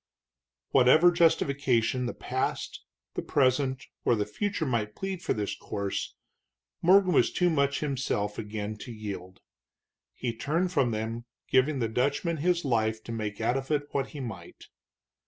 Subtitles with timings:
[0.71, 6.15] Whatever justification the past, the present, or the future might plead for this course,
[6.81, 9.41] Morgan was too much himself again to yield.
[10.15, 14.07] He turned from them, giving the Dutchman his life to make out of it what
[14.07, 14.69] he might.